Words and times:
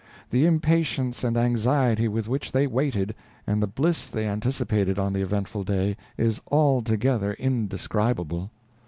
The 0.31 0.47
impatience 0.47 1.23
and 1.23 1.37
anxiety 1.37 2.07
with 2.07 2.27
which 2.27 2.51
they 2.53 2.65
waited, 2.65 3.13
and 3.45 3.61
the 3.61 3.67
bliss 3.67 4.07
they 4.07 4.27
anticipated 4.27 4.97
on 4.97 5.13
the 5.13 5.21
eventful 5.21 5.63
day, 5.63 5.95
is 6.17 6.41
altogether 6.51 7.33
indescribable. 7.35 8.49